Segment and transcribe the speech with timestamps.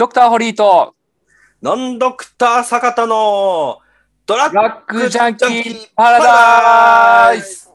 [0.00, 0.94] ドクターホリーと
[1.60, 3.80] ノンドクター坂田の
[4.24, 7.70] ドラッブラックジャンキーパラダイス.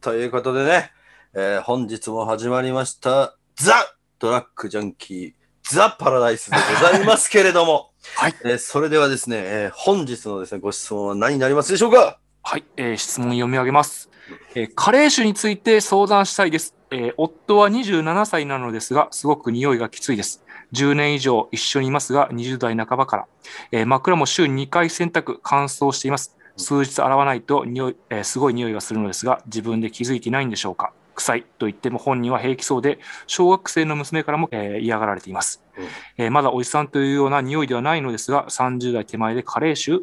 [0.00, 0.90] ということでね、
[1.34, 5.39] えー本日も始まりました、ザ・ドラッグジャンキー、
[5.74, 8.34] ザ・パラダイスでございますけれども、はい。
[8.44, 12.18] えーそれではですね、えー本日のですね、ご質問は何になりますでしょうか？
[12.42, 14.10] はい、えー質問読み上げます、
[14.54, 20.44] えー加齢臭について相談したいです、えー夫は27歳なのですが、すごく匂いがきついです。
[20.72, 23.26] 10年以上一緒にいますが、20代半ばから。
[23.72, 26.36] えー枕も週2回洗濯、乾燥しています。
[26.56, 30.92] 数日洗わないと匂い、えーすごい匂いがするのですが、自分で気づいていないんでしょうか？
[31.14, 35.86] 臭いと言っても本人は平気そうで、小学生の娘からも、えー嫌がられています、うん
[36.18, 40.02] えーまだおじさんというような匂いではないのですが、30代手前で加齢臭、うん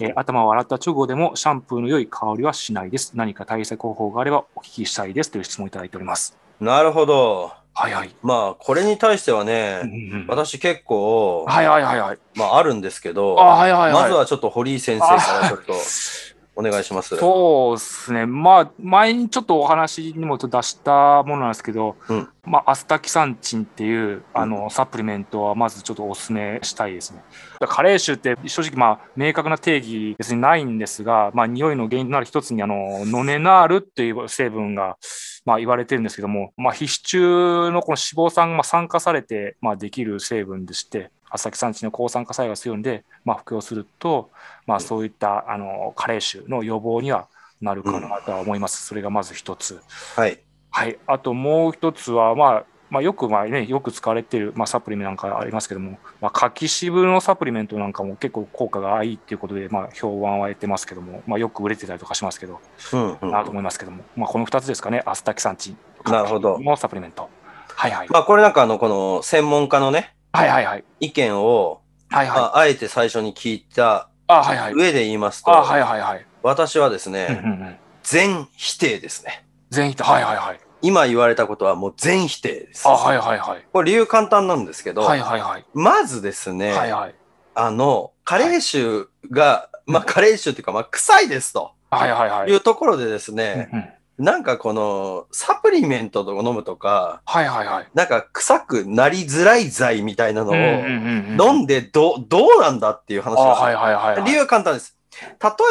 [0.00, 3.12] えー頭を洗った直後でもシャンプーの良い香りはしないです。
[3.14, 6.36] 何か対策方法があればお聞きしたいですという質問をいただいております。
[6.60, 7.52] なるほど。
[7.74, 8.10] はいはい。
[8.22, 9.94] まあ、これに対してはうんね、うんう
[10.24, 12.18] ん私結構、はいはいはいはい。
[12.34, 14.02] まあ、あるんですけど、あはいはいはい。
[14.02, 15.74] まずはちょっと堀井先生からちょっと
[16.58, 17.16] お願いします。
[17.16, 18.26] そうですね。
[18.26, 27.22] まあ、前にちょっとお話にもちょっと出したものなんですけど、うんまあ、アスタキサンチンっていう、あの、サプリメントはまずちょっとお勧めしたいですね。
[27.60, 34.96] 加齢臭って正直、まあ、明確な定義別にないんですが、まあ、匂いの原因となる一つに、あの、ノネナールっていう成分が、
[35.44, 44.30] まあ、言われてるんですけども、まあ、皮脂中のこの脂肪酸がまあ酸化されて、まあ、できる成分でして、アスタキサンチンの抗酸化作用が強いので、まあ、服用すると、
[44.66, 47.28] まあ、そういったあの加齢臭の予防には
[47.60, 48.86] なるかなとは思います。
[48.86, 49.80] それがまず一つ。
[50.16, 50.38] はい。
[50.70, 50.98] はい。
[51.06, 62.60] あともう一つは、まあ、まあ、よくまあ、ね、よく使われている、まあ、サプリメントなんかありますけども、まあ、柿渋のサプリメントなんかも結構効果がいいっていうことで、まあ、評判は得てますけども、まあ、よく売れてたりとかしますけど、
[62.92, 65.78] うんうんなと思いますけども、まあ、この2つですかね、アスタキサンチン
[66.10, 67.28] なるほどのサプリメント。
[67.68, 68.08] はいはい。
[68.08, 70.84] まあ、これなんかあの、この専門家のね、はいはいはい。
[71.00, 72.38] 意見を、はいはい。
[72.38, 74.74] まあ、あえて最初に聞いたあはいはい。
[74.74, 76.26] 上で言いますと、あはいはいはい。
[76.42, 79.44] 私はですうんうんね、うん全否定ですね。
[79.70, 80.60] 全員と、はいはいはい。
[80.80, 82.88] 今言われたことはもう全否定です。
[82.88, 83.66] あはいはいはい。
[83.72, 85.64] これ理由簡単なんですけど、はいはいはい。
[85.74, 87.14] まずですね、はいはい。
[87.54, 92.50] あの、加齢臭が、まあ、加齢臭っていうか、まあ、臭いですとはいはいはい。
[92.50, 93.88] いうところでですうんね、うん
[94.18, 97.88] なんかこの、サプリメントを飲むとか、はいはいはい。
[97.94, 104.24] なんか臭くなりづらい剤みたいなのを飲飲んでどう、どうなんだっていう話あなんですよはいはいはいはい。
[104.24, 104.98] 理由は簡単です。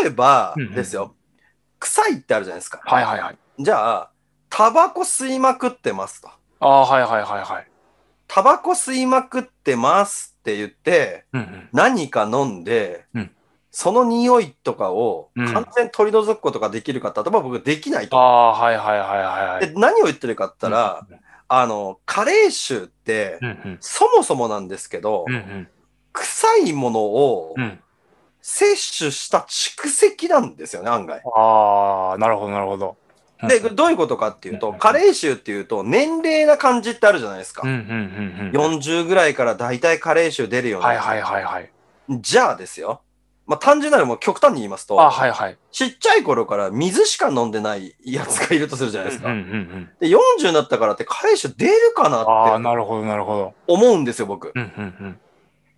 [0.02, 1.13] 例えばうんうんですよ、
[1.80, 2.81] 臭いってあるじゃないですか。
[2.85, 3.38] はいはいはい。
[3.59, 4.12] じゃあ、
[4.50, 6.29] タバコ吸いまくってますと。
[6.62, 7.68] あはいはいはいはい。
[8.28, 11.69] タバコ吸いまくってますって言って、うんうん。
[11.74, 13.31] 何か飲んで、うん
[13.79, 18.17] その匂いとかをうん完全に取り除くことができるかって、例えば僕できないあと。
[18.17, 19.67] はいはいはいはいはい。
[19.67, 21.07] で何を言ってるかって言ったら、
[21.47, 23.77] あの、加齢臭って、うんうん。
[23.79, 25.67] そもそもなんですけど、うんうん。
[26.11, 27.79] 臭いものをうん。
[28.41, 31.21] 摂取した蓄積なんですよね、案外。
[31.35, 32.97] ああ、なるほどなるほど。
[33.47, 37.61] で、どういうことかっていうと、加齢臭っていうと、年齢な感じってあるじゃないですか。
[37.63, 38.75] うんうんうんうん。
[38.75, 40.87] 40ぐらいから大体加齢臭出るような。
[40.87, 41.71] はいはいはいはい。
[42.09, 43.01] じゃあですよ。
[43.47, 45.58] まあ、単純なのもう極端に言いますと、あはいはい。
[45.72, 49.30] ちっちゃい頃から水しか飲んでないやつがいるとするじゃないですか。
[49.30, 49.90] うんうんうん。
[50.02, 53.53] で、40になったからって加齢臭出るかなああ、ってなるほどなるほど。
[53.68, 54.52] 思うんですよ、僕。
[54.53, 55.19] うんうん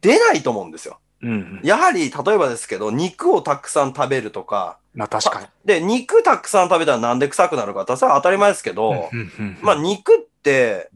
[0.02, 1.00] 出ないと思うんですよ。
[1.22, 1.30] うん。
[1.30, 1.62] うんうん。
[1.64, 5.48] やはり、例えばですけど、肉をたくさん食べるとか、まあ確かに。
[5.66, 10.90] で、肉たくさん食べたらなんで臭くなるかって、それは当たり前ですけど、うんうんうんまあ、肉って、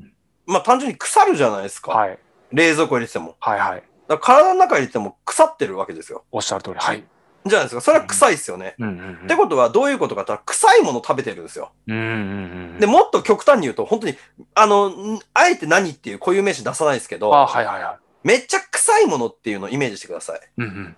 [0.46, 1.92] まあ、単純に腐るじゃないですか。
[1.92, 2.18] はい
[2.54, 3.36] 冷蔵庫入れてても。
[3.40, 3.84] はいはい。
[4.14, 6.24] だから体の中に入れても腐ってるわけですよ。
[6.32, 6.76] おっしゃる通り。
[6.78, 7.04] はい。
[7.46, 7.82] じゃないですか。
[7.82, 8.76] それは臭いですよね。
[8.80, 9.26] うんうんうん。
[9.26, 11.72] ってことは、どういうことかって言ったら、臭いもの食べてるんですよ。
[11.88, 12.14] うんうんう
[12.78, 12.80] ん。
[12.80, 14.16] で、もっと極端に言うと、本当に、
[14.56, 18.28] あの、んあえて何っていう固有名詞出さないですけど、あはいはいはい。
[18.28, 20.40] めっちゃ臭いものっていうのをイメージしてください。
[20.58, 20.96] うんうん。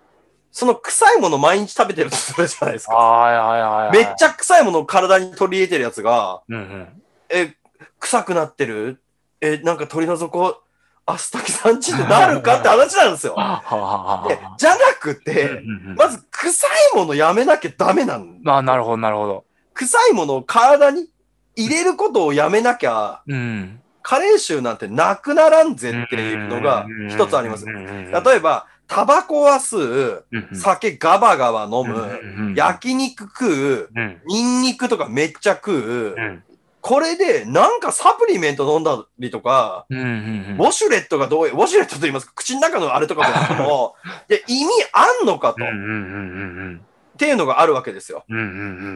[0.51, 2.95] その臭いもの毎日食べてるとするじゃないですか。
[2.95, 3.97] はいはいはいはい。
[3.97, 7.01] めっちゃ臭いものを体に取り入れてるやつが、うんうん。
[7.29, 7.55] え、
[7.99, 9.01] 臭くなってる？
[9.41, 10.64] え、なんか取り除こう？
[11.07, 13.35] アスタキサンチンってなるかって話なんですよ。
[13.37, 14.55] であ。
[14.57, 15.61] じゃなくて、
[15.95, 19.45] まず臭いものやめなきゃダメなんあなるほどなるほど。
[19.73, 21.09] 臭いものを体に
[21.55, 23.81] 入れることをやめなきゃ、うん。
[24.01, 27.65] 加齢臭なんてなくならんぜっていうのが一つあります。
[27.65, 27.73] 例
[28.11, 36.43] 例えば、タバコは吸う、うん酒ガバガバ飲うんむ、うん焼肉食う、うんニンニクとかめっちゃ食うう、ん
[36.85, 43.95] これでなんかサプリメント飲んだりとか、うんうんうんウォシュレットがどういう、ウォシュレットと言いますか、口の中のあれとかじゃなくても、
[44.29, 46.85] で、意味あんのかと、っうんうんうんうん
[47.17, 48.23] ていうのがあるわけですよ。
[48.29, 48.47] うんうんう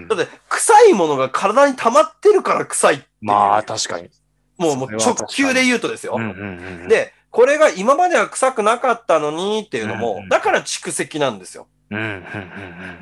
[0.01, 3.07] んだって、臭いものが体に溜まってるから臭いって。
[3.21, 4.11] まあ確かに。
[4.59, 6.13] もう、もう直球で言うとですよ。
[6.15, 11.67] うんうんうんで、これが今までは臭くなかったのにっていうのもうんう、んだから蓄積なんですよ。
[11.91, 12.23] うんうん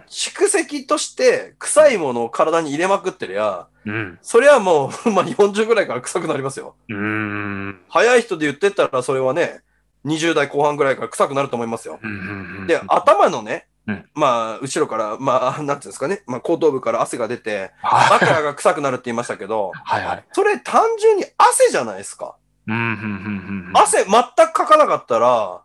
[0.07, 6.75] 蓄積として臭いものを体に入れまくってりゃ、うんうんそれはもう、まあ40ぐらいから臭くなりますよ。
[6.89, 9.61] うんうん早い人で言ってったらそれはね、
[10.05, 11.99] 20代後半ぐらいから臭くなると思いますよ。
[12.01, 20.25] うんうんうんで、頭のね、うんまあ、後ろから、まあ、なんていうんですかね、まあ、後頭部から汗が出て、は枕が臭くなるって言いましたけど、いはい。
[20.33, 22.35] それ単純に汗じゃないですか。
[22.67, 25.61] うんうんうんうん汗全くかかなかったら、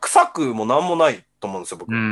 [0.00, 1.96] 臭くもなんもないと思うんですよ、僕うん。
[1.96, 2.10] うんうん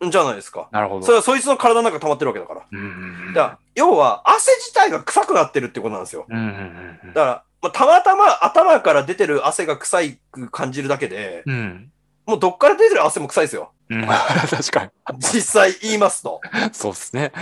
[0.00, 0.68] うんじゃないですか。
[0.70, 1.06] なるほど。
[1.06, 2.62] それはそいつの体の中溜まってるわけだから。
[2.70, 6.24] うんうんうんだから、要は、汗自体が臭くなってるってことなんですよ。
[6.28, 11.90] うんうんうんだから、まあ、たまたま頭から出てる汗が臭いく感じるだけで、うん
[12.26, 13.72] もうどっから出てる汗も臭いですよ。
[13.88, 16.40] うん 確か実際言いますと。
[16.52, 16.74] に。
[16.74, 17.32] そうですね。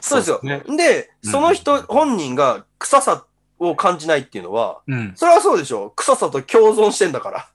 [0.00, 0.40] そうですよ。
[0.42, 0.62] ね。
[0.76, 3.24] で、うんその人本人が臭さ
[3.68, 5.12] を感じないっていうのは、うん。
[5.16, 5.92] それはそうでしょ。
[5.96, 7.48] 臭さと共存してんだから。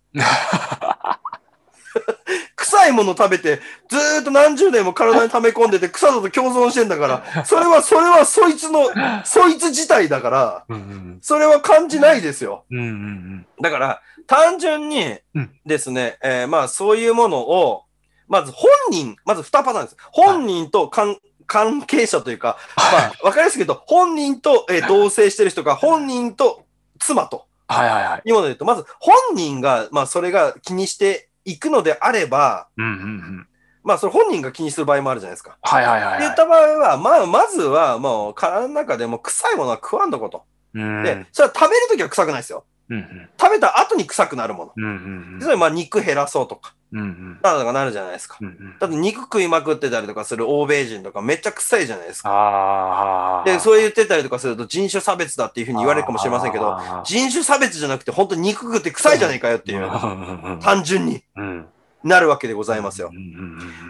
[2.56, 3.60] 臭いもの食べて、
[3.90, 8.82] ずーっと何十年も体に溜め込んでて、臭さと共存してんだから、それは、それはそいつの、
[9.26, 12.66] そいつ自体だから、うんうんそれは感じないですよ。
[12.70, 17.84] うんうんだから、単純にうんですね、えーまあそういうものを、
[18.28, 19.98] まず本人、まず2パターンです。
[20.12, 21.18] 本人と関
[21.50, 26.64] 関係者というか、まあわかりやすく言うと、本人と、えー同棲してる人が、本人と
[27.00, 28.22] 妻とはいはいはい。
[28.26, 33.48] いうもので言うと、まず本人が、まあそれが気にしていくのであれば、うんうんうん。
[33.84, 35.58] まあそれ本人が気にする場合もあるじゃないですか。
[35.62, 36.16] はいはいはいはい。
[36.16, 40.44] って言った場合は、まあまずはもう体の中でもう臭いものは食わんとこと。
[40.76, 42.66] うんで、それは食べるときは臭くないですよ。
[42.90, 44.74] うんうん食べた後に臭くなるもの。
[44.76, 48.38] うんうんつまりまあ肉減らそうとか、うんうんなんとかなるじゃないですか。
[48.42, 48.76] うんうん。
[48.80, 52.30] だって肉食いまくってたりとかする欧米人とかめっちゃ臭いじゃないですか。
[52.30, 53.46] ああ。
[53.46, 61.66] で、そう言ってたりとかすると人種差別だっていうふうに言われるかもしれませんけど、人種差別じゃなくて本当に肉食って臭いじゃねえかよっていう、うん単純にうん
[62.04, 63.18] なるわけでございますようん。
[63.18, 63.26] うんう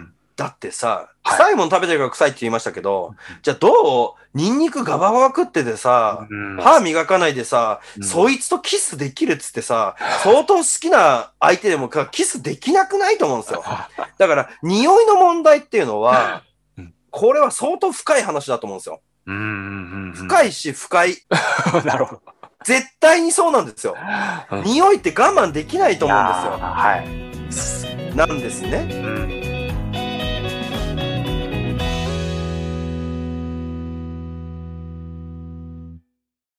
[0.04, 13.62] んだってさ、はい臭いもの食べてるから臭いって言いましたけど、じゃあどうニンニクガバガバ食っててさ、うん歯磨かないでさ、うんそいつとキスできるっつってさ、相当好きな相手でもかキスできなくないと思うんですよ。
[14.16, 16.42] だから、匂いの問題っていうのは
[16.78, 19.02] うん、これは相当深い話だと思うんですよ。
[19.26, 19.46] うんうんう
[20.08, 20.12] ん。
[20.14, 21.16] 深いし深い。
[21.84, 22.22] なるほど。
[22.64, 23.94] 絶対にそうなんですよ。
[24.50, 26.52] うん匂いって我慢できないと思うんですよ。
[26.58, 28.16] はい。
[28.16, 28.88] なんですね。
[28.90, 28.96] う
[29.36, 29.39] ん